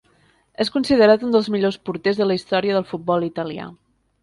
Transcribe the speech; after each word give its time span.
És 0.63 0.71
considerat 0.77 1.25
un 1.27 1.35
dels 1.35 1.51
millors 1.57 1.77
porters 1.91 2.23
de 2.23 2.29
la 2.29 2.39
història 2.41 2.79
del 2.81 2.91
futbol 2.95 3.31
italià. 3.31 3.71